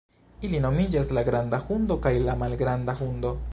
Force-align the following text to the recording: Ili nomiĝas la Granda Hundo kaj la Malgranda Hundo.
Ili 0.47 0.59
nomiĝas 0.63 1.11
la 1.17 1.23
Granda 1.27 1.61
Hundo 1.67 1.99
kaj 2.07 2.13
la 2.29 2.37
Malgranda 2.43 2.97
Hundo. 3.05 3.39